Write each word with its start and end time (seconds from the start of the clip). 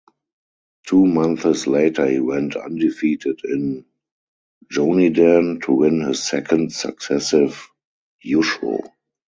Two 0.87 1.05
months 1.05 1.67
later 1.67 2.07
he 2.07 2.19
went 2.19 2.55
undefeated 2.55 3.39
in 3.43 3.85
"jonidan" 4.67 5.59
to 5.61 5.73
win 5.73 6.01
his 6.01 6.23
second 6.23 6.73
successive 6.73 7.69
"yusho". 8.25 8.79